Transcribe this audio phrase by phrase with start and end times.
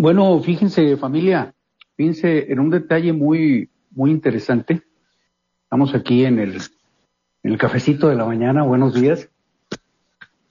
[0.00, 1.52] Bueno, fíjense familia,
[1.96, 4.82] fíjense en un detalle muy, muy interesante.
[5.64, 6.58] Estamos aquí en el,
[7.42, 9.28] en el cafecito de la mañana, buenos días.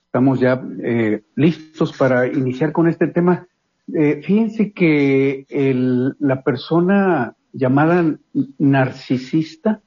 [0.04, 3.48] Estamos ya eh, listos para iniciar con este tema.
[3.94, 8.18] Eh, fíjense que el, la persona llamada
[8.58, 9.80] narcisista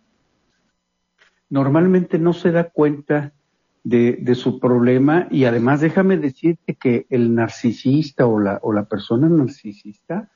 [1.51, 3.31] normalmente no se da cuenta
[3.83, 9.27] de, su problema y además déjame decirte que el narcisista o la, o la persona
[9.27, 10.29] narcisista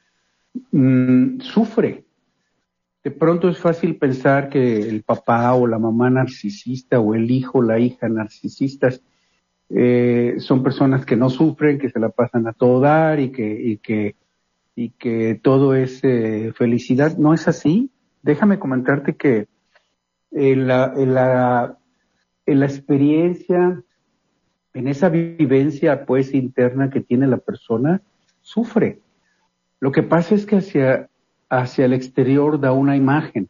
[0.72, 2.06] mm, sufre.
[3.04, 7.60] De pronto es fácil pensar que el papá o la mamá narcisista o el hijo
[7.60, 9.04] o la hija narcisistas
[9.70, 13.46] eh, son personas que no sufren, que se la pasan a todo dar y que,
[13.46, 14.16] y que,
[14.76, 17.16] y que todo es eh, felicidad.
[17.18, 17.92] No es así.
[18.24, 19.48] Déjame comentarte que
[20.32, 21.78] la, en la
[22.46, 23.82] en la experiencia,
[24.74, 28.02] en esa vivencia pues interna que tiene la persona,
[28.42, 29.00] sufre.
[29.80, 31.10] Lo que pasa es que hacia,
[31.50, 33.50] hacia el exterior da una imagen,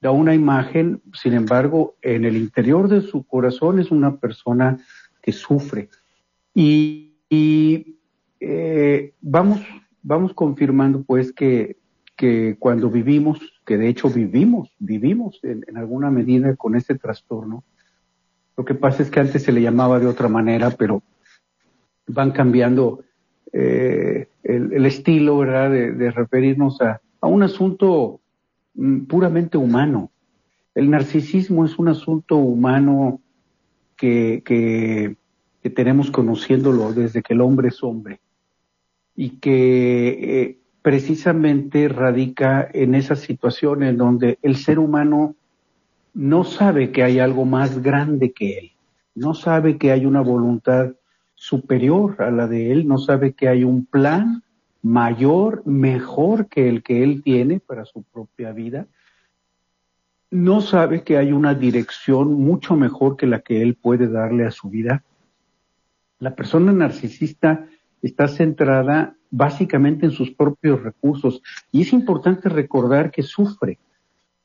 [0.00, 4.78] da una imagen, sin embargo, en el interior de su corazón es una persona
[5.22, 5.88] que sufre.
[6.54, 7.14] Y,
[8.40, 9.60] eh, vamos,
[10.02, 11.78] vamos confirmando pues que,
[12.16, 17.64] que cuando vivimos, que de hecho vivimos, vivimos en, alguna medida con este trastorno,
[18.56, 21.02] lo que pasa es que antes se le llamaba de otra manera, pero
[22.06, 23.02] van cambiando
[23.52, 28.20] eh, el, estilo, ¿verdad?, de, referirnos a, un asunto
[28.74, 30.10] mm, puramente humano.
[30.74, 33.20] El narcisismo es un asunto humano
[33.96, 35.16] que, que,
[35.70, 38.18] tenemos conociéndolo desde que el hombre es hombre
[39.14, 45.36] y que eh, precisamente radica en esa situación en donde el ser humano
[46.14, 48.72] no sabe que hay algo más grande que él,
[49.14, 50.92] no sabe que hay una voluntad
[51.34, 54.42] superior a la de él, no sabe que hay un plan
[54.82, 58.86] mayor, mejor que el que él tiene para su propia vida,
[60.30, 64.50] no sabe que hay una dirección mucho mejor que la que él puede darle a
[64.50, 65.04] su vida.
[66.18, 67.66] La persona narcisista
[68.00, 71.42] está centrada básicamente en sus propios recursos.
[71.70, 73.78] Y es importante recordar que sufre,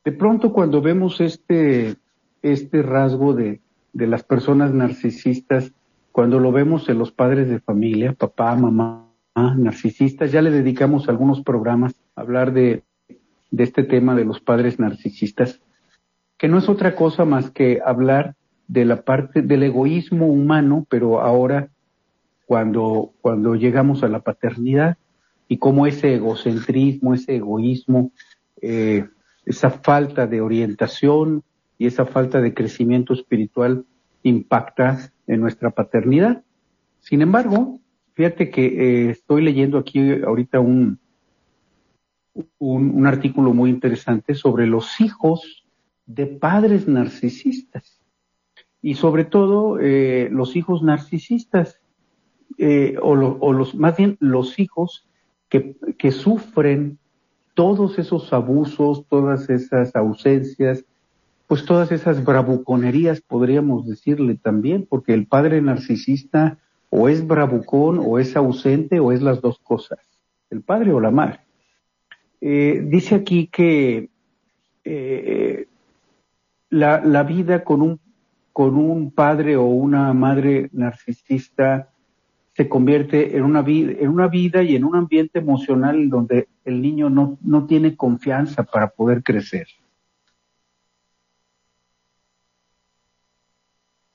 [0.07, 1.97] de pronto cuando vemos este,
[2.41, 3.59] este rasgo de,
[3.91, 5.73] de las personas narcisistas,
[6.13, 11.41] cuando lo vemos en los padres de familia, papá, mamá, narcisistas, ya le dedicamos algunos
[11.41, 12.83] programas a hablar de,
[13.51, 15.59] de este tema de los padres narcisistas,
[16.37, 18.35] que no es otra cosa más que hablar
[18.69, 21.67] de la parte del egoísmo humano, pero ahora
[22.45, 24.95] cuando, cuando llegamos a la paternidad
[25.49, 28.13] y cómo ese egocentrismo, ese egoísmo
[28.61, 29.05] eh,
[29.47, 31.41] esa falta de orientación
[31.77, 33.85] y esa falta de crecimiento espiritual
[34.21, 36.43] impacta en nuestra paternidad.
[36.99, 37.79] Sin embargo,
[38.13, 40.99] fíjate que eh, estoy leyendo aquí ahorita un,
[42.59, 45.65] un, artículo muy interesante sobre los hijos
[46.05, 48.01] de padres narcisistas
[48.81, 51.79] y sobre todo eh, los hijos narcisistas
[52.57, 55.07] eh, o, o, los más bien los hijos
[55.47, 56.99] que, que sufren
[57.57, 60.85] todos esos abusos, todas esas ausencias,
[61.47, 66.59] pues todas esas bravuconerías podríamos decirle también, porque el padre narcisista
[66.91, 69.97] o es bravucón o es ausente o es las dos cosas,
[70.51, 71.39] el padre o la madre.
[72.41, 74.11] Eh, dice aquí que
[74.83, 75.65] eh,
[76.69, 77.99] la, la, vida con un,
[78.53, 81.89] con un padre o una madre narcisista
[82.57, 86.81] se convierte en una vida, en una vida y en un ambiente emocional donde el
[86.81, 89.67] niño no, no tiene confianza para poder crecer.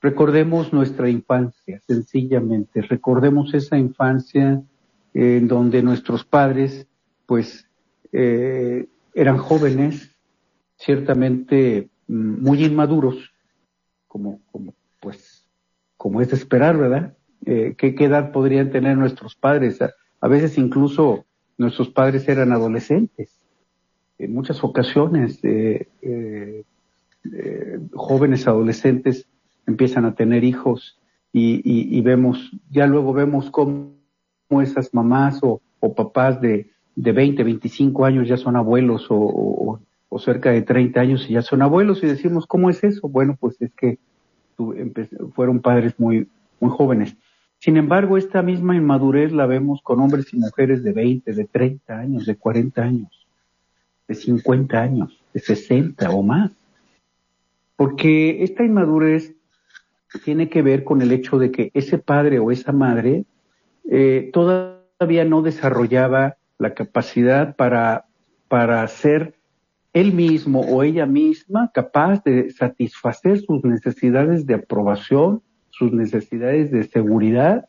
[0.01, 4.61] Recordemos nuestra infancia, sencillamente, recordemos esa infancia
[5.15, 6.89] en donde nuestros padres,
[7.27, 7.69] pues,
[8.11, 10.17] eh, eran jóvenes,
[10.75, 13.33] ciertamente mm, muy inmaduros,
[14.09, 15.47] como, como, pues,
[15.97, 17.17] como es de esperar, ¿verdad?
[17.45, 19.81] Eh, ¿qué, edad podrían tener nuestros padres.
[20.21, 21.25] A, veces incluso
[21.59, 23.37] nuestros padres eran adolescentes.
[24.19, 29.27] En muchas ocasiones, eh, eh, jóvenes adolescentes
[29.67, 30.99] empiezan a tener hijos
[31.33, 33.93] y, vemos, ya luego vemos cómo,
[34.61, 35.61] esas mamás o,
[35.97, 41.29] papás de, de 20, 25 años ya son abuelos o, o, cerca de 30 años
[41.29, 43.09] y ya son abuelos y decimos, ¿cómo es eso?
[43.09, 43.99] Bueno, pues es que
[45.35, 46.29] fueron padres muy,
[46.61, 47.17] muy jóvenes.
[47.63, 51.97] Sin embargo, esta misma inmadurez la vemos con hombres y mujeres de 20, de 30
[51.97, 53.29] años, de 40 años,
[54.09, 56.51] de 50 años, de 60 o más.
[57.77, 59.37] Porque esta inmadurez
[60.25, 63.27] tiene que ver con el hecho de que ese padre o esa madre
[63.89, 68.07] eh, todavía no desarrollaba la capacidad para,
[68.49, 69.37] para ser
[69.93, 76.85] él mismo o ella misma capaz de satisfacer sus necesidades de aprobación, sus necesidades de
[76.85, 77.69] seguridad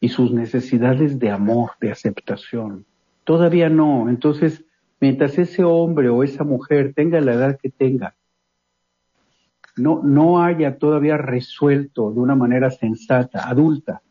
[0.00, 2.84] y sus necesidades de amor, de aceptación.
[3.24, 4.08] Todavía no.
[4.10, 4.64] Entonces,
[5.00, 8.14] mientras ese hombre o esa mujer tenga la edad que tenga,
[9.76, 14.02] no, no haya todavía resuelto de una manera sensata, adulta,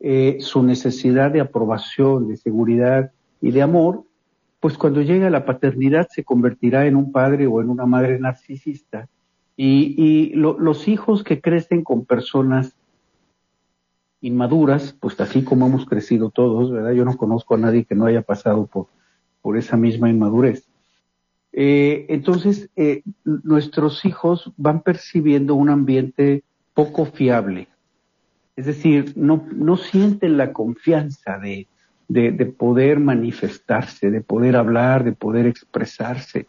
[0.00, 4.04] eh, su necesidad de aprobación, de seguridad y de amor,
[4.60, 8.18] pues cuando llegue a la paternidad se convertirá en un padre o en una madre
[8.18, 9.08] narcisista.
[9.60, 12.76] Y, los hijos que crecen con personas
[14.20, 16.92] inmaduras, pues así como hemos crecido todos, ¿verdad?
[16.92, 18.86] Yo no conozco a nadie que no haya pasado por,
[19.42, 20.66] por esa misma inmadurez.
[21.52, 26.42] Eh, entonces, eh, nuestros hijos van percibiendo un ambiente
[26.74, 27.68] poco fiable.
[28.56, 31.66] Es decir, no, no sienten la confianza de,
[32.08, 36.46] de, poder manifestarse, de poder hablar, de poder expresarse.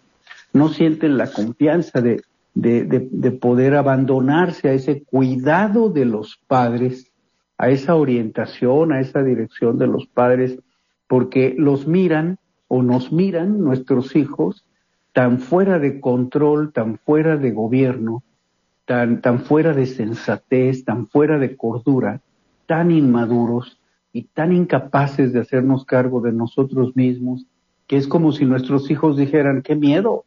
[0.53, 2.21] No sienten la confianza de,
[2.55, 7.08] de, poder abandonarse a ese cuidado de los padres,
[7.59, 10.57] a esa orientación, a esa dirección de los padres,
[11.07, 14.65] porque los miran o nos miran nuestros hijos
[15.13, 18.23] tan fuera de control, tan fuera de gobierno,
[18.85, 22.21] tan, tan fuera de sensatez, tan fuera de cordura,
[22.65, 23.79] tan inmaduros,
[24.11, 27.45] y tan incapaces de hacernos cargo de nosotros mismos,
[27.87, 30.25] que es como si nuestros hijos dijeran, qué miedo,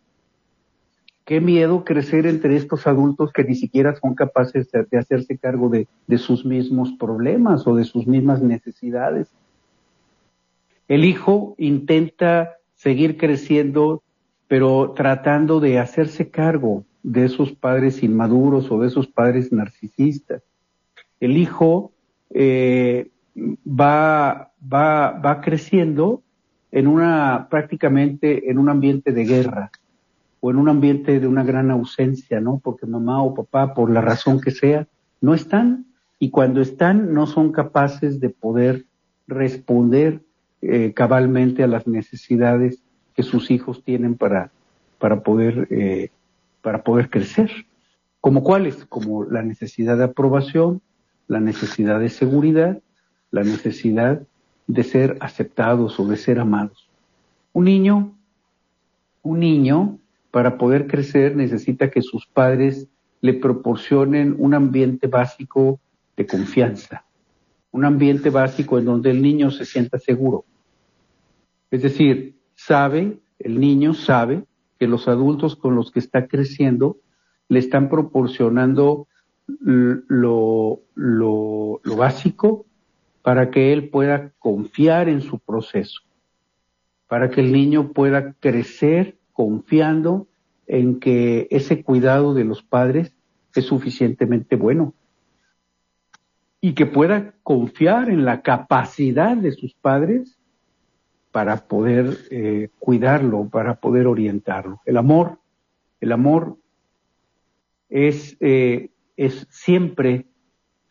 [1.25, 5.87] qué miedo crecer entre estos adultos que ni siquiera son capaces de, hacerse cargo de,
[6.19, 9.29] sus mismos problemas o de sus mismas necesidades.
[10.89, 14.03] El hijo intenta seguir creciendo,
[14.49, 20.43] pero tratando de hacerse cargo de esos padres inmaduros o de esos padres narcisistas.
[21.21, 21.93] El hijo
[22.31, 26.23] eh, va, va, va creciendo
[26.73, 29.71] en una, prácticamente en un ambiente de guerra
[30.43, 32.61] o en un ambiente de una gran ausencia, ¿no?
[32.63, 34.87] Porque mamá o papá, por la razón que sea,
[35.23, 35.87] no están
[36.19, 38.85] y cuando están no son capaces de poder
[39.27, 40.21] responder
[40.61, 42.83] eh, cabalmente a las necesidades
[43.15, 44.51] que sus hijos tienen para,
[44.99, 46.11] para poder, eh,
[46.61, 47.51] para poder crecer.
[48.21, 48.85] ¿Como cuáles?
[48.85, 50.83] Como la necesidad de aprobación,
[51.27, 52.79] la necesidad de seguridad
[53.33, 54.23] la necesidad
[54.69, 56.89] de ser aceptados o de ser amados.
[57.53, 58.15] Un niño,
[59.23, 59.99] un niño,
[60.33, 62.89] para poder crecer necesita que sus padres
[63.21, 65.79] le proporcionen un ambiente básico
[66.17, 67.05] de confianza,
[67.71, 70.45] un ambiente básico en donde el niño se sienta seguro.
[71.71, 74.45] Es decir, sabe, el niño sabe
[74.79, 76.97] que los adultos con los que está creciendo
[77.49, 79.07] le están proporcionando
[79.47, 82.65] lo, lo, lo básico
[83.21, 86.01] para que él pueda confiar en su proceso,
[87.07, 90.29] para que el niño pueda crecer confiando
[90.69, 93.13] en que ese cuidado de los padres
[93.57, 94.95] es suficientemente bueno
[96.61, 100.39] y que pueda confiar en la capacidad de sus padres
[101.33, 104.81] para poder eh, cuidarlo, para poder orientarlo.
[104.87, 105.41] El amor,
[106.01, 106.57] el amor
[107.89, 110.27] es, eh, es siempre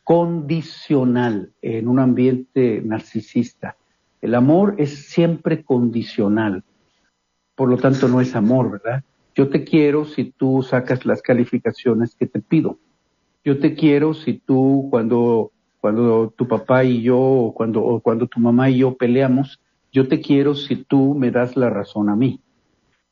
[0.03, 3.77] condicional en un ambiente narcisista.
[4.19, 6.65] El amor es siempre condicional.
[7.61, 9.03] Por lo tanto, no es amor, ¿verdad?
[9.35, 12.79] Yo te quiero si tú sacas las calificaciones que te pido.
[13.45, 18.39] Yo te quiero si tú, cuando, cuando tu papá y yo, cuando, o cuando tu
[18.39, 19.59] mamá y yo peleamos,
[19.91, 22.39] yo te quiero si tú me das la razón a mí.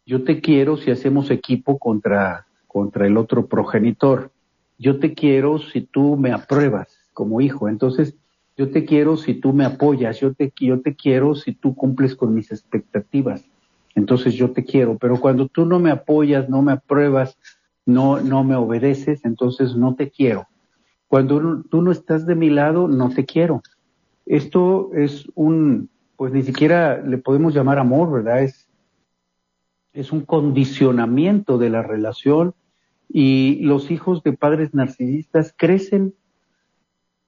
[0.04, 4.32] Yo te quiero si hacemos equipo contra, contra el otro progenitor
[4.80, 7.70] yo te quiero si tú me apruebas como hijo.
[7.70, 8.16] Entonces,
[8.58, 12.16] yo te quiero si tú me apoyas, yo te, yo te quiero si tú cumples
[12.16, 13.46] con mis expectativas.
[13.96, 17.38] Entonces yo te quiero, pero cuando tú no me apoyas, no me apruebas,
[17.86, 20.48] no, no me obedeces, entonces no te quiero.
[21.08, 23.64] Cuando tú no estás de mi lado, no te quiero.
[24.26, 28.44] Esto es un, pues ni siquiera le podemos llamar amor, ¿verdad?
[28.44, 28.70] Es,
[29.92, 32.54] es un condicionamiento de la relación
[33.08, 36.14] y los hijos de padres narcisistas crecen,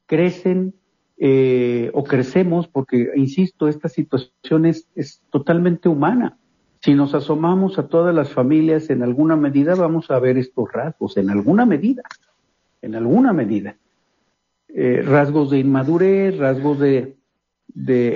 [0.06, 0.76] crecen
[1.18, 6.38] eh, o crecemos porque, insisto, esta situación es, es totalmente humana.
[6.82, 11.18] Si nos asomamos a todas las familias, en alguna medida vamos a ver estos rasgos,
[11.18, 12.04] en alguna medida
[12.82, 13.76] en alguna medida.
[14.68, 17.16] Eh, rasgos de inmadurez, rasgos de,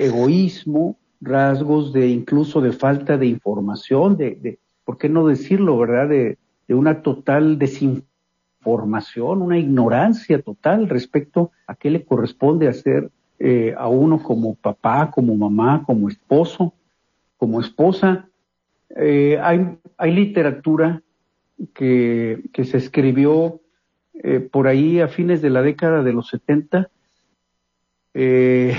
[0.06, 6.08] egoísmo, rasgos de incluso de falta de información, de, ¿por qué no decirlo, verdad?
[6.08, 13.86] De, una total desinformación, una ignorancia total respecto a qué le corresponde hacer eh, a
[13.86, 16.74] uno como papá, como mamá, como esposo,
[17.36, 18.28] como esposa.
[18.90, 21.02] Eh, hay, hay literatura
[21.74, 23.60] que, que se escribió
[24.22, 26.90] eh, por ahí a fines de la década de los 70.
[28.14, 28.74] Eh,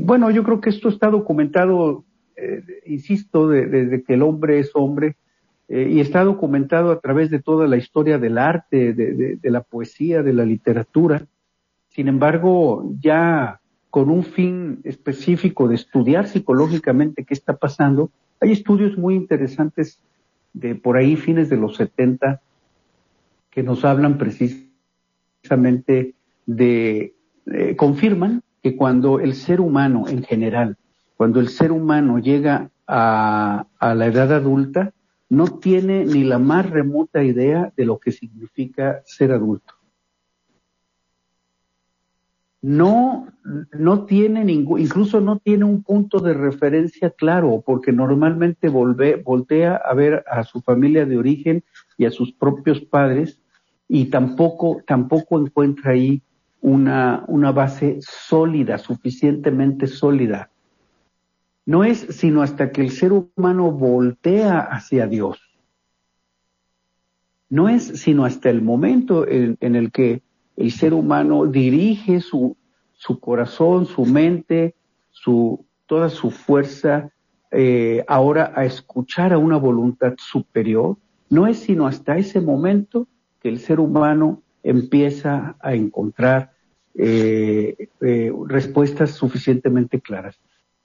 [0.00, 2.04] bueno, yo creo que esto está documentado,
[2.36, 5.16] eh, insisto, desde que el hombre es hombre,
[5.70, 10.32] y está documentado a través de toda la historia del arte, de, la poesía, de
[10.32, 11.26] la literatura.
[11.88, 13.57] Sin embargo, ya
[13.90, 20.00] con un fin específico de estudiar psicológicamente qué está pasando, hay estudios muy interesantes
[20.52, 22.40] de por ahí fines de los 70
[23.50, 26.14] que nos hablan precisamente
[26.46, 27.14] de,
[27.46, 30.76] eh, confirman que cuando el ser humano en general,
[31.16, 34.92] cuando el ser humano llega a, a la edad adulta,
[35.30, 39.77] no tiene ni la más remota idea de lo que significa ser adulto.
[42.60, 43.28] No,
[43.72, 49.94] no tiene ningún, incluso no tiene un punto de referencia claro, porque normalmente voltea a
[49.94, 51.62] ver a su familia de origen
[51.96, 53.40] y a sus propios padres
[53.86, 56.20] y tampoco, tampoco encuentra ahí
[56.60, 60.50] una, una base sólida, suficientemente sólida.
[61.68, 65.38] No es sino hasta que el ser humano voltea hacia Dios.
[67.50, 70.22] No es sino hasta el momento en, el que
[70.58, 72.56] el ser humano dirige su,
[73.20, 74.74] corazón, su mente,
[75.10, 77.10] su, toda su fuerza
[77.52, 80.96] eh, ahora a escuchar a una voluntad superior,
[81.30, 83.06] no es sino hasta ese momento
[83.40, 86.50] que el ser humano empieza a encontrar
[86.96, 90.40] eh, eh, respuestas suficientemente claras.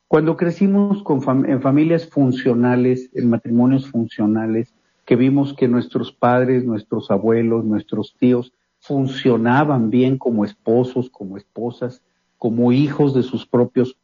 [0.08, 1.04] Cuando crecimos
[1.48, 4.72] en familias funcionales, en matrimonios funcionales,
[5.04, 8.54] que vimos que nuestros padres, nuestros abuelos, nuestros tíos
[8.84, 12.02] funcionaban bien como esposos, como esposas,
[12.38, 13.98] como hijos de sus propios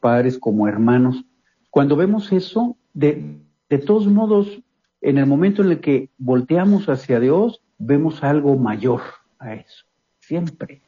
[0.00, 1.24] padres, como hermanos.
[1.70, 4.60] Cuando vemos eso, de, de todos modos,
[5.00, 9.00] en el momento en el que volteamos hacia Dios, vemos algo mayor
[9.38, 9.86] a eso,
[10.18, 10.82] siempre.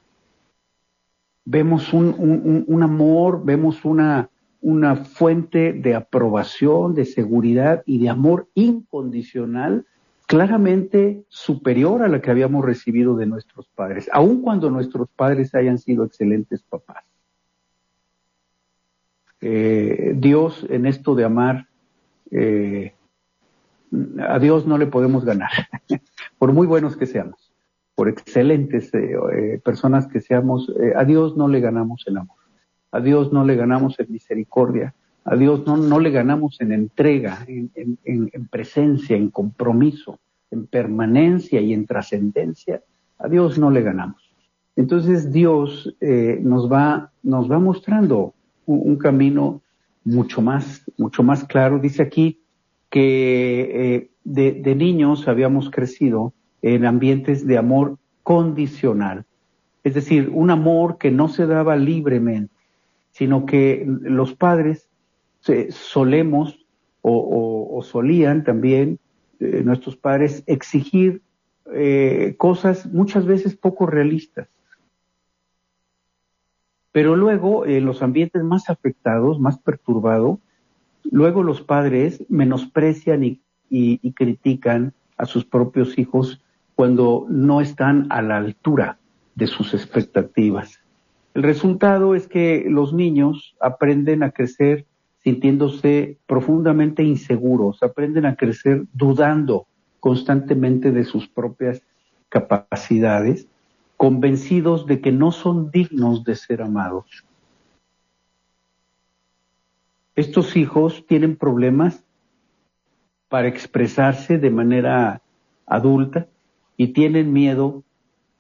[1.45, 4.31] Vemos un, amor, vemos una,
[4.61, 9.87] una fuente de aprobación, de seguridad y de amor incondicional
[10.29, 15.79] claramente superior a la que habíamos recibido de nuestros padres, aun cuando nuestros padres hayan
[15.79, 17.03] sido excelentes papás.
[19.41, 21.69] Eh, Dios en esto de amar,
[22.31, 22.93] eh,
[24.21, 25.51] a Dios no le podemos ganar.
[26.39, 27.51] por muy buenos que seamos,
[27.95, 32.37] por excelentes eh, personas que seamos, a Dios no le ganamos en amor,
[32.93, 34.95] a Dios no le ganamos en misericordia,
[35.31, 37.71] a Dios no, no le ganamos en entrega, en,
[38.05, 40.19] en, presencia, en compromiso,
[40.51, 42.83] en permanencia y en trascendencia,
[43.19, 44.23] a Dios no le ganamos.
[44.75, 45.95] Entonces Dios
[46.41, 48.33] nos va, nos va mostrando
[48.65, 49.61] un, camino
[50.05, 51.79] mucho más, mucho más claro.
[51.79, 52.41] Dice aquí
[52.89, 56.33] que de, niños habíamos crecido
[56.63, 59.25] en ambientes de amor condicional,
[59.85, 62.55] es decir, un amor que no se daba libremente,
[63.11, 64.88] sino que los padres
[65.71, 66.67] solemos
[67.03, 68.99] o, solían también
[69.41, 71.23] eh, nuestros padres exigir
[71.73, 74.49] eh, cosas muchas veces poco realistas.
[76.93, 80.39] Pero luego, en los ambientes más afectados, más perturbados,
[81.05, 83.41] luego los padres menosprecian y,
[84.15, 86.43] critican a sus propios hijos
[86.75, 88.99] cuando no están a la altura
[89.35, 90.81] de sus expectativas.
[91.35, 94.87] El resultado es que los niños aprenden a crecer
[95.23, 99.67] sintiéndose profundamente inseguros, aprenden a crecer dudando
[100.01, 101.83] constantemente de sus propias
[102.29, 103.49] capacidades,
[103.97, 107.25] convencidos de que no son dignos de ser amados.
[110.15, 112.05] Estos hijos tienen problemas
[113.29, 115.23] para expresarse de manera
[115.67, 116.29] adulta
[116.77, 117.85] y tienen miedo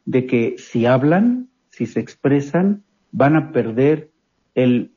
[0.04, 2.82] de que si hablan, si se expresan,
[3.12, 4.10] van a perder
[4.54, 4.92] el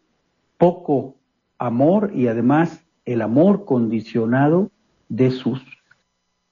[0.57, 1.15] poco
[1.61, 4.71] amor y además el amor condicionado
[5.09, 5.61] de sus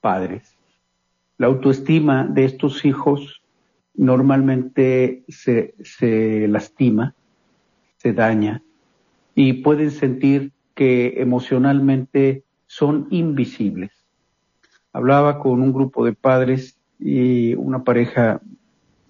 [0.00, 0.56] padres.
[1.36, 3.42] La autoestima de estos hijos
[3.94, 7.14] normalmente se, se lastima,
[7.96, 8.62] se daña
[9.34, 13.90] y pueden sentir que emocionalmente son invisibles.
[14.92, 18.40] Hablaba con un grupo de padres y una pareja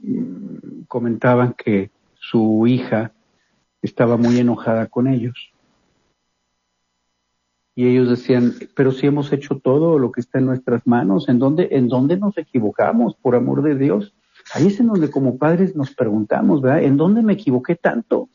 [0.01, 3.13] mm, comentaban que su hija
[3.83, 5.53] estaba muy enojada con ellos.
[7.75, 11.39] Y ellos decían, pero si hemos hecho todo lo que está en nuestras manos, ¿en
[11.39, 14.15] dónde, en dónde nos equivocamos, por amor de Dios?
[14.53, 16.83] Ahí es en donde como padres nos preguntamos, ¿verdad?
[16.83, 18.29] ¿En dónde me equivoqué tanto?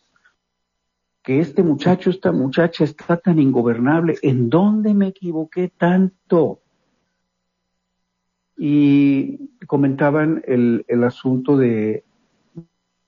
[1.22, 4.16] Que este muchacho, esta muchacha está tan ingobernable.
[4.22, 6.62] ¿En dónde me equivoqué tanto?
[8.58, 12.06] Y comentaban el, asunto de,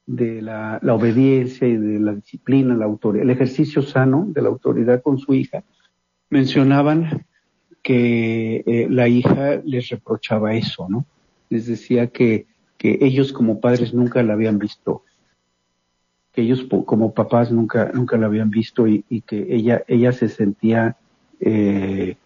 [0.05, 4.49] de la, la, obediencia y de la disciplina, la autoridad, el ejercicio sano de la
[4.49, 5.63] autoridad con su hija,
[6.29, 7.25] mencionaban
[7.83, 11.05] que eh, la hija les reprochaba eso, ¿no?
[11.49, 15.03] Les decía que, que ellos como padres nunca la habían visto,
[16.33, 20.97] que ellos como papás nunca, nunca la habían visto y, que ella, ella se sentía
[21.39, 22.17] eh,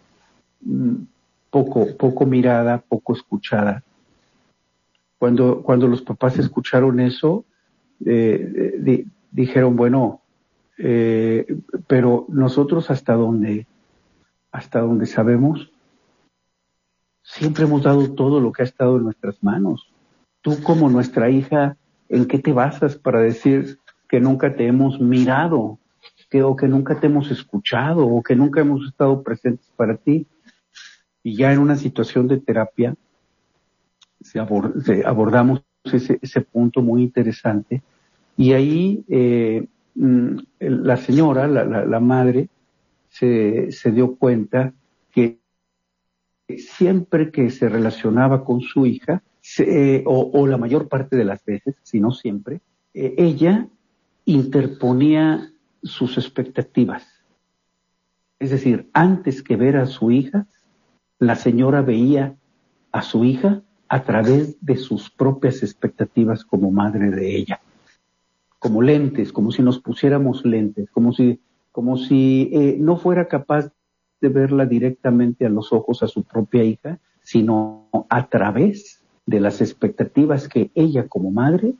[1.49, 3.83] poco, poco mirada, poco escuchada.
[5.19, 7.45] Cuando, cuando los papás escucharon eso,
[8.05, 10.21] eh, dijeron, bueno,
[10.77, 11.45] eh,
[11.87, 13.67] pero nosotros hasta donde,
[14.51, 15.71] hasta donde sabemos,
[17.23, 19.91] siempre hemos dado todo lo que ha estado en nuestras manos.
[20.41, 21.77] Tú como nuestra hija,
[22.09, 23.79] ¿en qué te basas para decir
[24.09, 25.77] que nunca te hemos mirado,
[26.43, 30.27] o que nunca te hemos escuchado, o que nunca hemos estado presentes para ti?
[31.23, 32.95] Y ya en una situación de terapia,
[34.21, 37.81] se abordamos ese, punto muy interesante
[38.37, 42.49] y ahí eh, mm, la señora, la, madre,
[43.11, 44.73] se, dio cuenta
[45.11, 45.39] que
[46.57, 49.21] siempre que se relacionaba con su hija,
[50.05, 52.61] o, o, la mayor parte de las veces, si no siempre,
[52.93, 53.67] eh, ella
[54.25, 55.51] interponía
[55.83, 57.07] sus expectativas.
[58.39, 60.47] Es decir, antes que ver a su hija,
[61.19, 62.35] la señora veía
[62.91, 67.61] a su hija a través de sus propias expectativas como madre de ella
[68.61, 71.39] como lentes, como si nos pusiéramos lentes, como si,
[71.71, 73.71] como si eh, no fuera capaz
[74.19, 79.61] de verla directamente a los ojos a su propia hija, sino a través de las
[79.61, 81.73] expectativas que ella como madre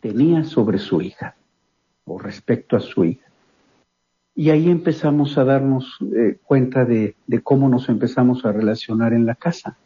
[0.00, 1.36] tenía sobre su hija
[2.04, 3.26] o respecto a su hija.
[4.34, 9.26] Y ahí empezamos a darnos eh, cuenta de, de cómo nos empezamos a relacionar en
[9.26, 9.78] la casa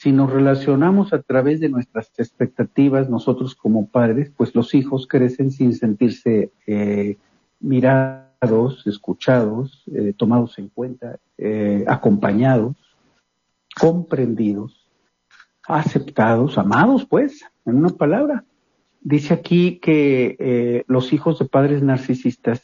[0.00, 5.50] si nos relacionamos a través de nuestras expectativas, nosotros como padres, pues los hijos crecen
[5.50, 7.18] sin sentirse eh,
[7.60, 12.76] mirados, escuchados, eh, tomados en cuenta, eh, acompañados,
[13.78, 14.88] comprendidos,
[15.68, 18.44] aceptados, amados, pues, en una palabra.
[19.02, 22.62] Dice aquí que los hijos de padres narcisistas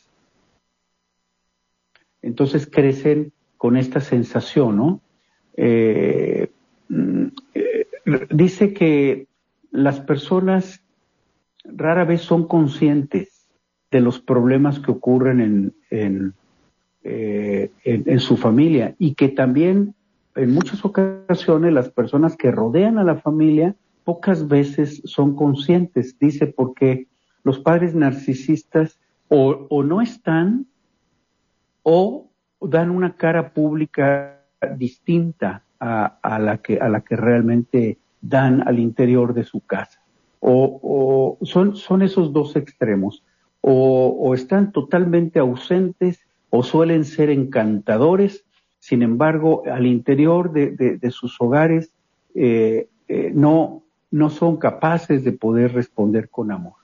[2.20, 5.00] entonces crecen con esta sensación, ¿no?
[6.88, 7.87] Mm, eh,
[8.30, 9.26] dice que
[9.70, 10.82] las personas
[11.64, 13.36] rara vez son conscientes
[13.90, 16.35] de los problemas que ocurren en, en,
[17.05, 19.94] eh, en, su familia y que también
[20.35, 26.46] en muchas ocasiones las personas que rodean a la familia pocas veces son conscientes, dice,
[26.46, 27.07] porque
[27.44, 30.66] los padres narcisistas o, o no están
[31.83, 32.29] o
[32.61, 34.42] dan una cara pública
[34.77, 40.03] distinta a, a, la que, a la que realmente dan al interior de su casa.
[40.40, 43.22] O, o son, son esos dos extremos.
[43.68, 48.44] O, están totalmente ausentes o suelen ser encantadores,
[48.79, 51.90] sin embargo, al interior de sus hogares
[52.37, 56.74] eh, eh, no, no son capaces de poder responder con amor.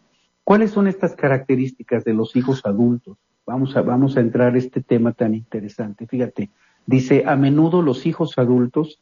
[0.42, 3.16] ¿Cuáles son estas características de los hijos adultos?
[3.46, 6.06] Vamos a, vamos a entrar a este tema tan interesante.
[6.08, 6.50] Fíjate,
[6.86, 9.00] Dice, a menudo los hijos adultos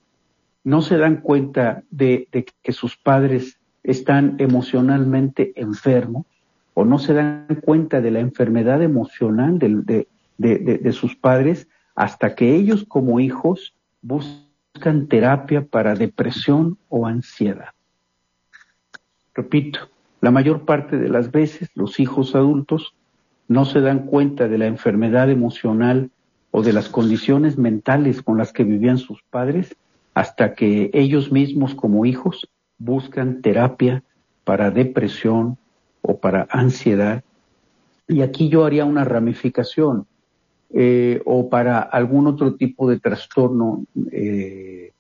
[0.64, 2.28] no se dan cuenta de,
[2.62, 6.26] que sus padres están emocionalmente enfermos
[6.84, 10.06] no se dan cuenta de la enfermedad emocional de,
[10.38, 17.70] de, sus padres hasta que ellos como hijos buscan terapia para depresión o ansiedad.
[19.34, 19.90] Repito,
[20.20, 22.94] la mayor parte de las veces los hijos adultos
[23.48, 26.10] no se dan cuenta de la enfermedad emocional
[26.50, 29.76] o de las condiciones mentales con las que vivían sus padres
[30.14, 34.02] hasta que ellos mismos como hijos buscan terapia
[34.44, 35.58] para depresión
[36.02, 37.22] o para ansiedad.
[38.08, 40.06] Y aquí yo haría una ramificación.
[40.72, 44.92] Eh, o para algún otro tipo de trastorno eh,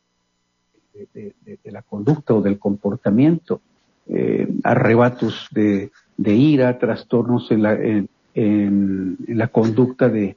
[1.14, 3.60] de, la conducta o del comportamiento,
[4.08, 7.78] eh, arrebatos de, ira, trastornos en la,
[8.34, 10.36] en, la conducta de,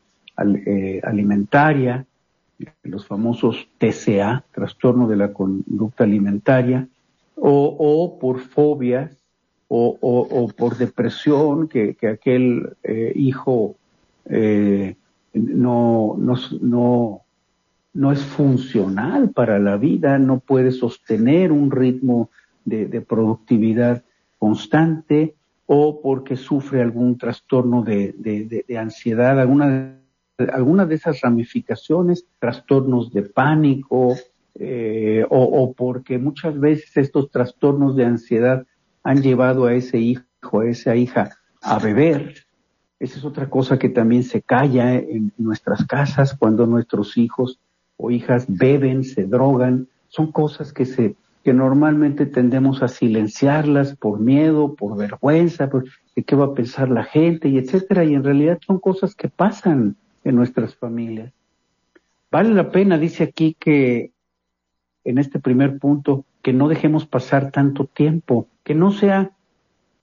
[1.02, 2.06] alimentaria,
[2.84, 6.88] los famosos TCA, trastorno de la conducta alimentaria,
[7.36, 9.18] o, por fobias,
[9.76, 12.76] o, por depresión, que, aquel
[13.16, 13.76] hijo
[15.34, 17.22] no, no, no,
[17.94, 22.30] no es funcional para la vida, no puede sostener un ritmo
[22.66, 24.04] de, productividad
[24.40, 29.98] constante o porque sufre algún trastorno de, de, ansiedad, alguna,
[30.52, 34.16] alguna de esas ramificaciones, trastornos de pánico,
[34.56, 38.66] eh, o, porque muchas veces estos trastornos de ansiedad
[39.04, 42.36] han llevado a ese hijo, a esa hija a beber,
[43.04, 47.60] esa es otra cosa que también se calla en nuestras casas cuando nuestros hijos
[47.98, 49.90] o hijas beben, se drogan.
[50.08, 55.84] Son cosas que se que normalmente tendemos a silenciarlas por miedo, por vergüenza, por
[56.16, 59.28] de qué va a pensar la gente y etcétera, y en realidad son cosas que
[59.28, 61.34] pasan en nuestras familias.
[62.32, 64.12] Vale la pena, dice aquí que
[65.04, 69.32] en este primer punto, que no dejemos pasar tanto tiempo, que no sea,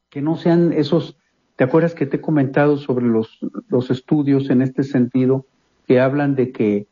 [0.08, 1.16] que no sean esos
[1.60, 5.44] ¿Te acuerdas que te he comentado sobre los, los estudios en este sentido
[5.86, 6.86] que hablan de que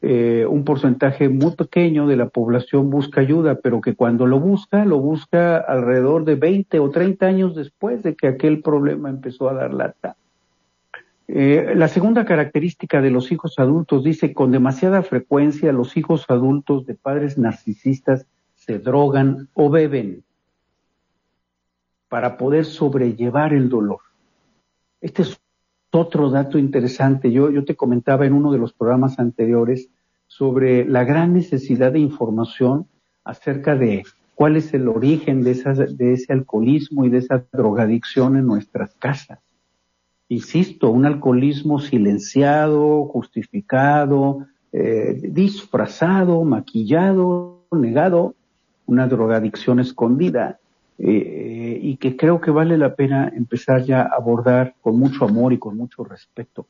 [0.00, 4.84] eh, un porcentaje muy pequeño de la población busca ayuda, pero que cuando lo busca,
[4.84, 9.54] lo busca alrededor de 20 o 30 años después de que aquel problema empezó a
[9.54, 10.14] dar lata.
[11.26, 16.86] Eh, la segunda característica de los hijos adultos dice, con demasiada frecuencia los hijos adultos
[16.86, 18.28] de padres narcisistas
[18.64, 20.24] se drogan o beben
[22.08, 24.00] para poder sobrellevar el dolor.
[25.00, 25.40] Este es
[25.90, 27.32] otro dato interesante.
[27.32, 29.88] Yo, yo te comentaba en uno de los programas anteriores
[30.28, 32.86] sobre la gran necesidad de información
[33.24, 34.04] acerca de
[34.36, 35.54] cuál es el origen de,
[35.96, 39.40] de ese alcoholismo y de esa drogadicción en nuestras casas.
[40.28, 48.34] Insisto, un alcoholismo silenciado, justificado, eh, disfrazado, maquillado, negado,
[48.86, 50.58] una drogadicción escondida.
[50.98, 55.52] Eh, y que creo que vale la pena empezar ya a abordar con mucho amor
[55.52, 56.66] y con mucho respeto.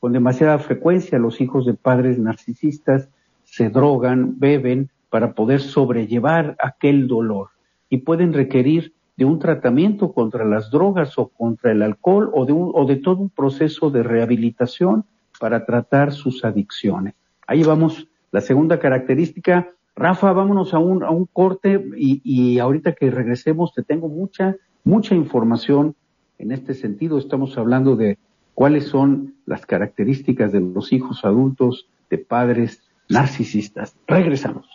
[0.00, 3.08] Con demasiada frecuencia los hijos de padres narcisistas
[3.44, 7.50] se drogan, beben para poder sobrellevar aquel dolor
[7.88, 12.52] y pueden requerir de un tratamiento contra las drogas o contra el alcohol o de,
[12.54, 15.04] o de todo un proceso de rehabilitación
[15.40, 17.14] para tratar sus adicciones.
[17.46, 22.92] Ahí vamos, la segunda característica, Rafa, vámonos a un, a un corte y, y ahorita
[22.92, 25.96] que regresemos te tengo mucha, mucha información
[26.38, 27.16] en este sentido.
[27.16, 28.18] Estamos hablando de
[28.52, 33.96] cuáles son las características de los hijos adultos de padres narcisistas.
[34.06, 34.66] Regresamos.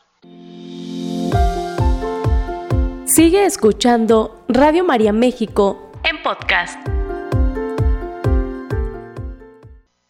[3.06, 6.80] Sigue escuchando Radio María México en podcast.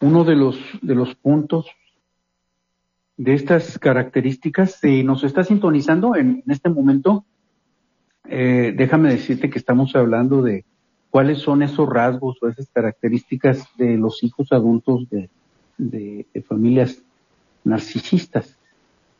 [0.00, 1.66] Uno de los, de los puntos
[3.22, 4.78] de estas características.
[4.80, 7.24] Si nos está sintonizando en, este momento,
[8.28, 10.64] eh, déjame decirte que estamos hablando de
[11.10, 15.30] cuáles son esos rasgos o esas características de los hijos adultos de,
[16.48, 17.00] familias
[17.64, 18.58] narcisistas.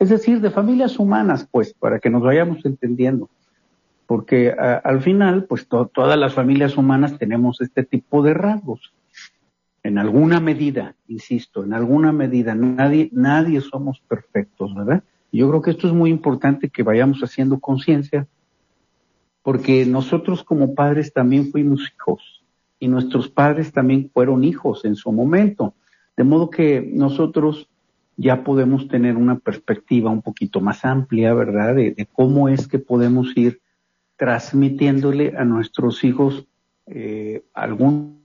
[0.01, 3.29] Es decir, de familias humanas, pues, para que nos vayamos entendiendo.
[4.07, 8.93] Porque al final, pues todas las familias humanas tenemos este tipo de rasgos
[9.83, 15.03] en alguna medida, insisto, en alguna medida, nadie, nadie somos perfectos, ¿verdad?
[15.33, 18.29] Yo creo que esto es muy importante que vayamos haciendo conciencia,
[19.43, 22.45] porque nosotros como padres también fuimos hijos
[22.79, 25.75] y nuestros padres también fueron hijos en su momento,
[26.17, 27.69] de modo que nosotros
[28.17, 31.75] ya podemos tener una perspectiva un poquito más amplia, ¿verdad?
[31.75, 33.61] De, cómo es que podemos ir
[34.17, 36.47] transmitiéndole a nuestros hijos
[36.87, 38.22] eh, algún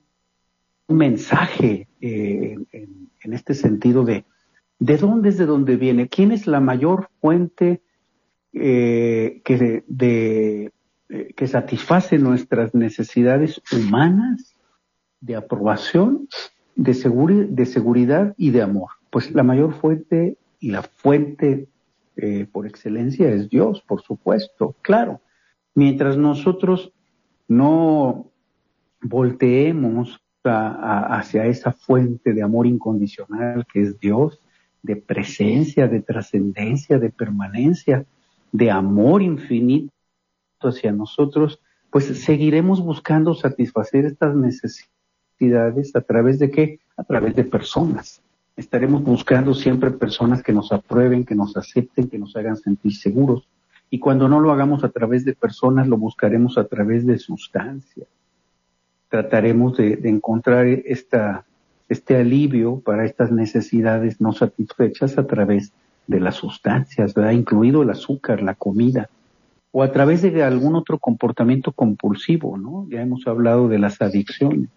[0.88, 4.26] un mensaje eh, en, este sentido de
[4.80, 7.82] de dónde es de dónde viene, quién es la mayor fuente
[8.54, 10.72] eh, que, de,
[11.10, 14.56] eh, que satisface nuestras necesidades humanas
[15.20, 16.30] de aprobación,
[16.76, 16.94] de,
[17.50, 18.92] de seguridad y de amor.
[19.10, 21.68] Pues la mayor fuente y la fuente
[22.52, 25.22] por excelencia es Dios, por supuesto, claro.
[25.76, 26.92] Mientras nosotros
[27.48, 28.32] no
[29.02, 34.40] volteemos hacia esa fuente de amor incondicional que es Dios,
[34.84, 38.06] de presencia, de trascendencia, de permanencia,
[38.52, 39.92] de amor infinito
[40.62, 41.60] hacia nosotros,
[41.92, 46.80] pues seguiremos buscando satisfacer estas necesidades a través de qué?
[46.96, 48.22] A través de personas.
[48.56, 53.48] Estaremos buscando siempre personas que nos aprueben, que nos acepten, que nos hagan sentir seguros.
[53.90, 58.08] Y cuando no lo hagamos a través de personas, lo buscaremos a través de sustancias.
[59.10, 61.46] Trataremos de, encontrar esta,
[61.90, 65.72] este alivio para estas necesidades no satisfechas a través
[66.08, 67.32] de las sustancias, ¿verdad?
[67.32, 69.10] Incluido el azúcar, la comida,
[69.72, 72.88] o a través de algún otro comportamiento compulsivo, ¿no?
[72.90, 74.70] Ya hemos hablado de las adicciones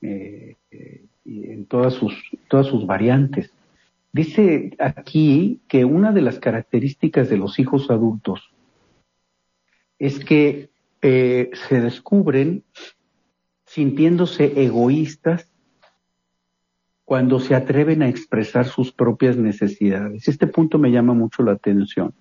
[0.00, 2.14] eh, eh, en todas sus,
[2.48, 3.52] todas sus variantes.
[4.12, 8.50] Dice aquí que una de las características de los hijos adultos
[9.98, 10.70] es que
[11.02, 12.62] eh, se descubren
[13.74, 15.50] sintiéndose egoístas
[17.04, 20.28] cuando se atreven a expresar sus propias necesidades.
[20.28, 22.14] Este punto me llama mucho la atención.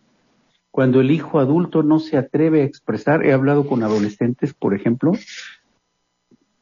[0.71, 5.11] Cuando el hijo adulto no se atreve a expresar, he hablado con adolescentes, por ejemplo,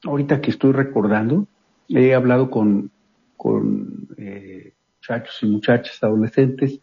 [0.03, 1.47] ahorita que estoy recordando,
[1.87, 2.91] he hablado con,
[3.37, 6.81] con eh, muchachos y muchachas adolescentes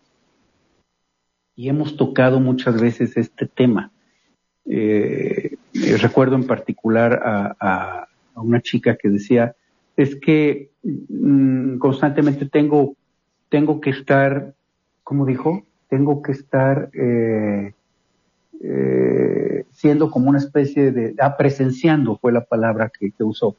[1.55, 3.93] y hemos tocado muchas veces este tema.
[4.65, 5.58] Eh,
[6.01, 7.21] recuerdo en particular
[7.61, 9.57] a, una chica que decía,
[9.97, 12.95] es que mm, constantemente tengo,
[13.49, 14.55] tengo que estar,
[15.03, 15.65] ¿cómo dijo?
[15.89, 17.73] Tengo que estar eh,
[18.63, 23.57] eh, siendo como una especie de, ah, presenciando fue la palabra que usó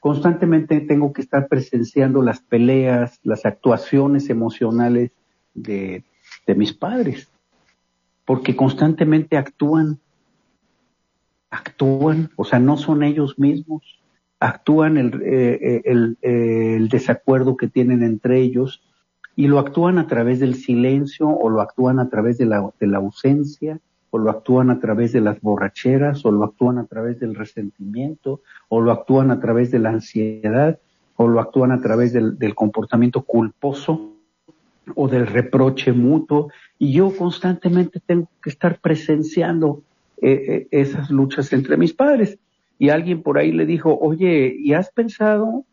[0.00, 5.12] constantemente tengo que estar presenciando las peleas, las actuaciones emocionales
[5.54, 6.02] de,
[6.56, 7.28] mis padres,
[8.24, 10.00] porque constantemente actúan,
[11.50, 14.00] actúan, o sea, no son ellos mismos,
[14.38, 18.82] actúan el, eh, el, el desacuerdo que tienen entre ellos
[19.36, 22.86] y lo actúan a través del silencio o lo actúan a través de la, de
[22.86, 27.20] la ausencia o lo actúan a través de las borracheras, o lo actúan a través
[27.20, 30.78] del resentimiento, o lo actúan a través de la ansiedad,
[31.16, 34.14] o lo actúan a través del, comportamiento culposo
[34.96, 36.50] o del reproche mutuo.
[36.78, 39.82] Y yo constantemente tengo que estar presenciando
[40.22, 42.38] eh, eh, esas luchas entre mis padres.
[42.78, 45.66] Y alguien por ahí le dijo, oye, ¿y has pensado,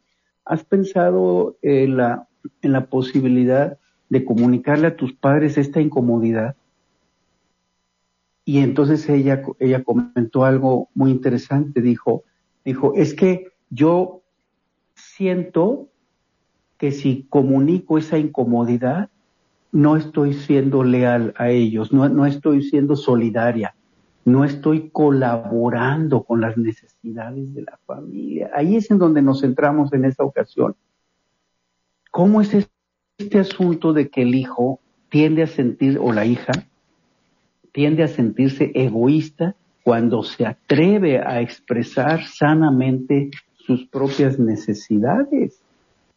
[0.45, 2.27] has pensado en la,
[2.62, 3.77] en la posibilidad
[4.10, 6.55] de comunicarle a tus padres esta incomodidad?
[8.43, 12.23] Y entonces ella, ella comentó algo muy interesante, dijo,
[12.63, 14.21] dijo, es que yo
[14.95, 15.89] siento
[16.77, 19.10] que si comunico esa incomodidad,
[19.71, 23.75] no estoy siendo leal a ellos, no, no estoy siendo solidaria,
[24.28, 28.52] no estoy colaborando con las necesidades de la familia.
[28.54, 30.76] Ahí es en donde nos centramos en esta ocasión.
[32.12, 32.54] ¿Cómo es
[33.18, 36.52] este asunto de que el hijo tiende a sentir, o la hija,
[37.72, 45.62] tiende a sentirse egoísta cuando se atreve a expresar sanamente sus propias necesidades.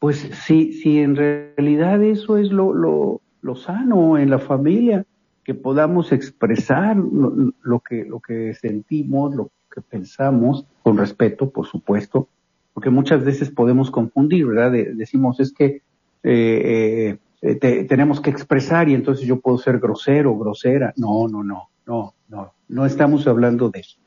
[0.01, 5.07] Pues si, si en realidad eso es lo, lo, lo sano en la familia,
[5.45, 12.29] que podamos expresar lo, que, lo que sentimos, lo que pensamos, con respeto, por supuesto,
[12.75, 14.73] porque muchas veces podemos confundir, ¿verdad?
[14.73, 15.83] decimos es que
[16.23, 20.93] eh, eh eh, tenemos que expresar y entonces yo puedo ser grosero, grosera.
[20.97, 23.99] No, no, no, no, no, no estamos hablando de eso.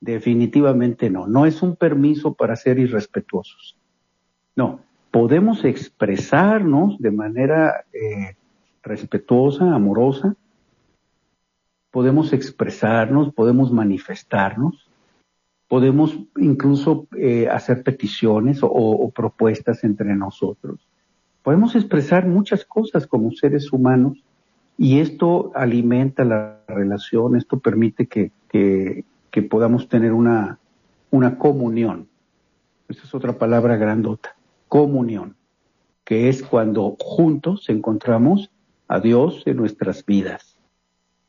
[0.00, 1.26] Definitivamente no.
[1.26, 3.78] No es un permiso para ser irrespetuosos.
[4.54, 8.36] No, podemos expresarnos de manera eh,
[8.82, 10.36] respetuosa, amorosa.
[11.90, 14.90] Podemos expresarnos, podemos manifestarnos,
[15.68, 20.86] podemos incluso eh, hacer peticiones o propuestas entre nosotros
[21.46, 24.18] podemos expresar muchas cosas como seres humanos
[24.76, 29.04] y esto alimenta la relación, esto permite que, que,
[29.48, 30.58] podamos tener una,
[31.12, 32.08] una comunión.
[32.88, 34.34] Esa es otra palabra grandota,
[34.66, 35.36] comunión,
[36.02, 38.50] que es cuando juntos encontramos
[38.88, 40.55] a Dios en nuestras vidas.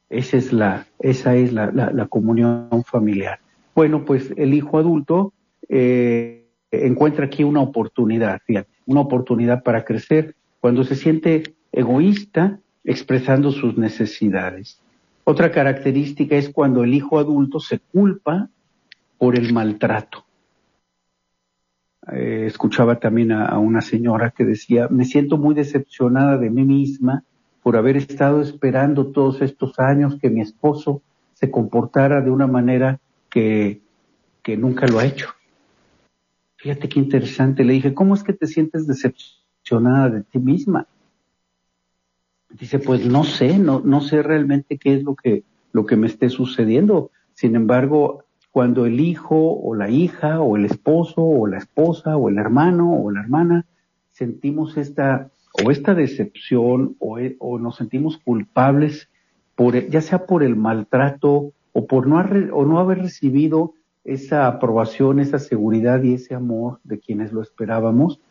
[0.10, 3.39] Esa es la, esa es la, la, comunión familiar.
[3.76, 5.34] Bueno, pues el hijo adulto
[5.67, 8.41] eh, encuentra aquí una oportunidad,
[8.86, 14.82] una oportunidad para crecer cuando se siente egoísta expresando sus necesidades.
[15.26, 18.50] Otra característica es cuando el hijo adulto se culpa
[19.17, 20.26] por el maltrato.
[22.13, 27.26] Eh, escuchaba también a, una señora que decía, me siento muy decepcionada de mí misma
[27.68, 31.02] por haber estado esperando todos estos años que mi esposo
[31.34, 33.82] se comportara de una manera que,
[34.42, 35.28] que nunca lo ha hecho.
[36.56, 37.66] Fíjate qué interesante.
[37.66, 40.88] Le dije, ¿cómo es que te sientes decepcionada de ti misma?
[42.52, 46.08] Dice, pues no sé, no, no sé realmente qué es lo que, lo que me
[46.08, 47.12] esté sucediendo.
[47.34, 52.30] Sin embargo, cuando el hijo o la hija o el esposo o la esposa o
[52.30, 53.66] el hermano o la hermana
[54.08, 59.10] sentimos esta o esta decepción o, o nos sentimos culpables
[59.56, 65.40] por ya sea por el maltrato o por no, no haber recibido esa aprobación, esa
[65.40, 68.22] seguridad y ese amor de quienes lo esperábamos,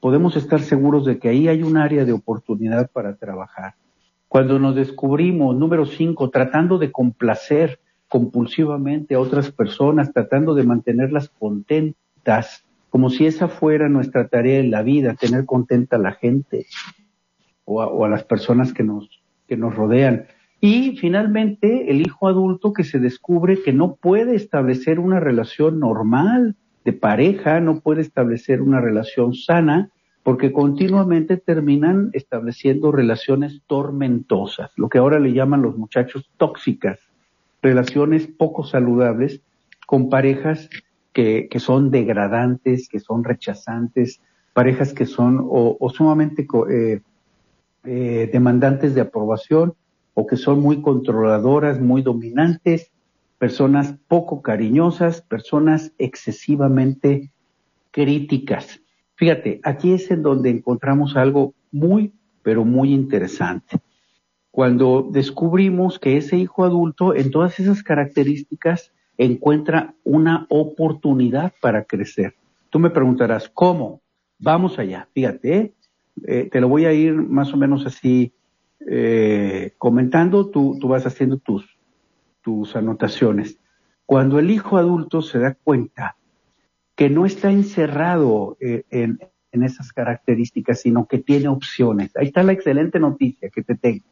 [0.00, 3.74] podemos estar seguros de que ahí hay un área de oportunidad para trabajar.
[4.28, 11.28] Cuando nos descubrimos, número cinco, tratando de complacer compulsivamente a otras personas, tratando de mantenerlas
[11.28, 16.66] contentas, como si esa fuera nuestra tarea en la vida, tener contenta a la gente
[17.64, 20.26] o a, las personas que nos, que nos rodean.
[20.60, 26.56] Y finalmente, el hijo adulto que se descubre que no puede establecer una relación normal
[26.84, 29.90] de pareja, no puede establecer una relación sana,
[30.22, 36.98] porque continuamente terminan estableciendo relaciones tormentosas, lo que ahora le llaman los muchachos tóxicas,
[37.62, 39.42] relaciones poco saludables
[39.86, 40.68] con parejas
[41.50, 44.20] que, son degradantes, que son rechazantes,
[44.52, 47.00] parejas que son o, o sumamente eh,
[47.84, 49.74] eh, demandantes de aprobación
[50.14, 52.92] o que son muy controladoras, muy dominantes,
[53.36, 57.32] personas poco cariñosas, personas excesivamente
[57.90, 58.80] críticas.
[59.16, 62.12] Fíjate, aquí es en donde encontramos algo muy,
[62.44, 63.80] pero muy interesante.
[64.52, 72.34] Cuando descubrimos que ese hijo adulto en todas esas características encuentra una oportunidad para crecer.
[72.70, 74.00] Tú me preguntarás, ¿cómo?
[74.38, 75.56] Vamos allá, fíjate,
[76.24, 76.48] ¿eh?
[76.50, 78.32] Te lo voy a ir más o menos así
[78.90, 81.78] eh, comentando, tú, tú vas haciendo tus,
[82.42, 83.58] tus anotaciones.
[84.06, 86.16] Cuando el hijo adulto se da cuenta
[86.94, 89.18] que no está encerrado eh, en,
[89.52, 92.16] en, esas características, sino que tiene opciones.
[92.16, 94.06] Ahí está la excelente noticia que te tengo.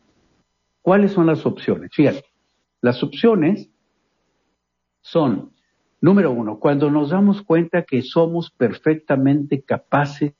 [0.82, 1.90] ¿Cuáles son las opciones?
[1.94, 2.24] Fíjate,
[2.80, 3.70] las opciones
[5.06, 5.52] son,
[6.00, 10.34] número uno, cuando nos damos cuenta que somos perfectamente capaces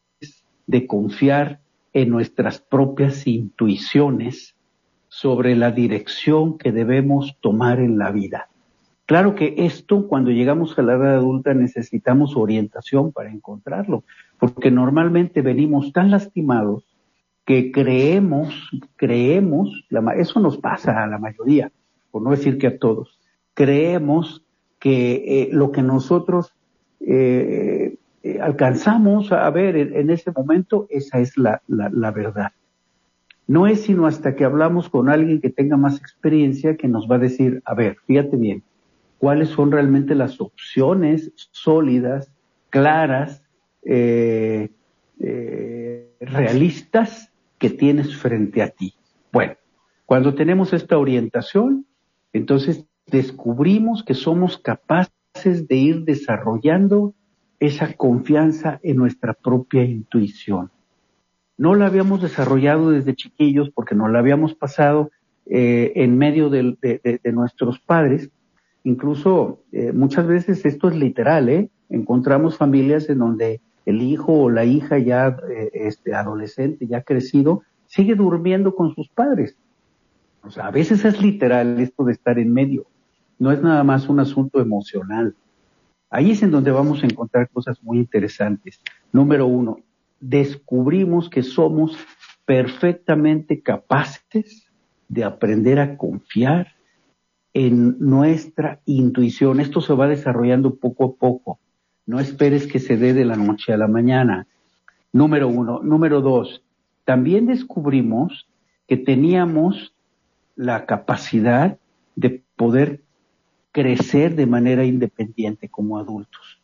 [0.67, 1.61] de confiar
[1.93, 4.57] en nuestras propias intuiciones
[5.07, 8.49] sobre la dirección que debemos tomar en la vida.
[9.07, 14.03] Claro que esto, cuando llegamos a la edad adulta, necesitamos orientación para encontrarlo,
[14.37, 16.85] porque normalmente venimos tan lastimados
[17.45, 18.53] que creemos,
[18.97, 19.71] creemos,
[20.17, 21.71] eso nos pasa a la mayoría,
[22.11, 23.21] por no decir que a todos,
[23.55, 24.43] creemos
[24.79, 26.53] que eh, lo que nosotros
[27.01, 32.53] eh, eh, alcanzamos a ver en, ese momento, esa es la, verdad.
[33.47, 37.17] No es sino hasta que hablamos con alguien que tenga más experiencia que nos va
[37.17, 38.63] a decir, a ver, fíjate bien,
[39.19, 42.33] cuáles son realmente las opciones sólidas,
[42.71, 43.43] claras,
[46.21, 48.95] realistas que tienes frente a ti.
[49.33, 49.55] Bueno,
[50.07, 51.87] cuando tenemos esta orientación,
[52.33, 57.15] entonces descubrimos que somos capaces de ir desarrollando
[57.61, 60.71] esa confianza en nuestra propia intuición.
[61.57, 65.11] No la habíamos desarrollado desde chiquillos porque no la habíamos pasado
[65.47, 66.77] eh, en medio de,
[67.33, 68.31] nuestros padres.
[68.85, 71.71] Incluso eh, muchas veces esto es literal, ¿eh?
[71.89, 77.63] Encontramos familias en donde el hijo o la hija ya eh, este, adolescente, ya crecido,
[77.87, 79.57] sigue durmiendo con sus padres.
[80.43, 82.87] O sea, a veces es literal esto de estar en medio.
[83.39, 85.35] No es nada más un asunto emocional.
[86.11, 88.81] Ahí es en donde vamos a encontrar cosas muy interesantes.
[89.13, 89.79] Número uno,
[90.21, 91.97] descubrimos que somos
[92.45, 94.71] perfectamente capaces
[95.09, 96.69] de aprender a confiar
[97.53, 99.61] en nuestra intuición.
[99.61, 101.59] Esto se va desarrollando poco a poco.
[102.07, 104.47] No esperes que se dé de la noche a la mañana.
[105.13, 105.81] Número uno.
[105.83, 106.63] Número dos,
[107.05, 108.49] también descubrimos
[108.87, 109.95] que teníamos
[110.55, 111.79] la capacidad
[112.15, 113.03] de poder
[113.77, 116.63] crecer de manera independiente como adultos.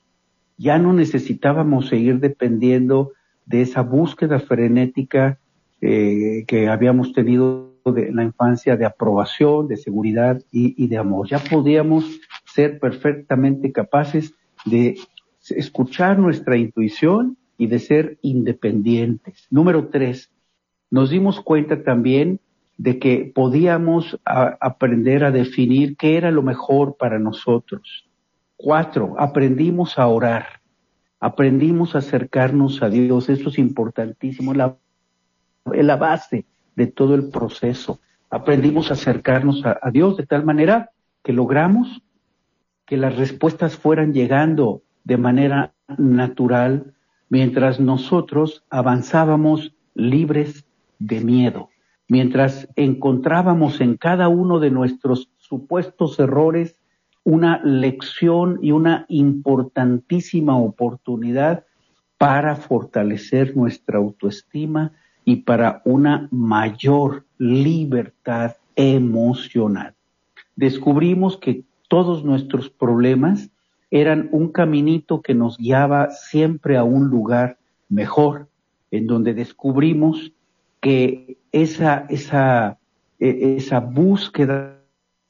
[0.56, 3.12] Ya no necesitábamos seguir dependiendo
[3.44, 5.38] de esa búsqueda frenética
[5.82, 11.28] eh, que habíamos tenido de la infancia de aprobación, de seguridad y, y de amor.
[11.28, 14.32] Ya podíamos ser perfectamente capaces
[14.64, 14.96] de
[15.50, 19.46] escuchar nuestra intuición y de ser independientes.
[19.50, 20.32] Número tres,
[20.90, 22.40] nos dimos cuenta también
[22.82, 28.10] de que podíamos aprender a definir qué era lo mejor para nosotros.
[28.56, 30.60] Cuatro, aprendimos a orar,
[31.20, 34.76] aprendimos a acercarnos a Dios, eso es importantísimo, la,
[35.64, 38.00] la base de todo el proceso.
[38.30, 40.90] Aprendimos a acercarnos a, a Dios de tal manera
[41.22, 42.02] que logramos
[42.84, 46.94] que las respuestas fueran llegando de manera natural
[47.28, 50.66] mientras nosotros avanzábamos libres
[50.98, 51.68] de miedo
[52.12, 56.76] mientras encontrábamos en cada uno de nuestros supuestos errores
[57.24, 61.64] una lección y una importantísima oportunidad
[62.18, 64.92] para fortalecer nuestra autoestima
[65.24, 69.94] y para una mayor libertad emocional.
[70.54, 73.48] Descubrimos que todos nuestros problemas
[73.90, 77.56] eran un caminito que nos guiaba siempre a un lugar
[77.88, 78.50] mejor,
[78.90, 80.34] en donde descubrimos
[80.82, 82.78] que esa, esa,
[83.18, 84.80] e, esa búsqueda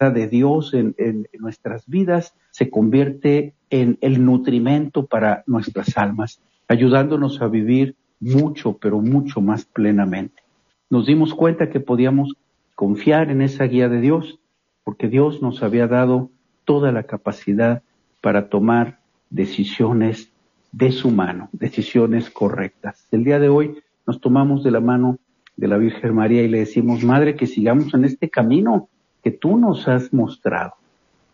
[0.00, 7.40] de Dios en, en, nuestras vidas se convierte en el nutrimento para nuestras almas, ayudándonos
[7.40, 10.42] a vivir mucho, pero mucho más plenamente.
[10.90, 12.34] Nos dimos cuenta que podíamos
[12.74, 14.40] confiar en esa guía de Dios,
[14.82, 16.30] porque Dios nos había dado
[16.64, 17.82] toda la capacidad
[18.22, 20.32] para tomar decisiones
[20.72, 23.06] de su mano, decisiones correctas.
[23.10, 23.76] El día de hoy
[24.06, 25.18] nos tomamos de la mano
[25.62, 28.88] de la Virgen María y le decimos, Madre, que sigamos en este camino
[29.22, 30.74] que tú nos has mostrado,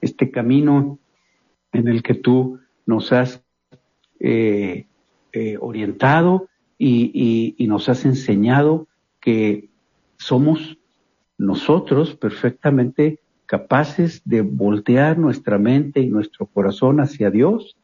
[0.03, 0.99] este camino
[1.73, 3.43] en el que tú nos has
[4.21, 4.85] eh,
[5.33, 8.87] eh, orientado y, y nos has enseñado
[9.19, 9.71] que
[10.19, 10.77] somos
[11.39, 17.79] nosotros perfectamente capaces de voltear nuestra mente y nuestro corazón hacia Dios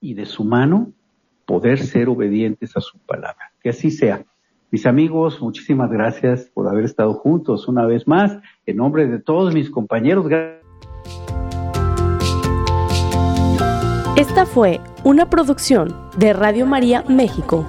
[0.00, 0.92] y de su mano
[1.46, 3.52] poder ser obedientes a su palabra.
[3.62, 4.26] Que así sea.
[4.70, 8.38] Mis amigos, muchísimas gracias por haber estado juntos una vez más.
[8.66, 10.26] En nombre de todos mis compañeros.
[14.16, 17.66] Esta fue una producción de Radio María México.